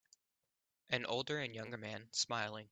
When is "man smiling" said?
1.77-2.69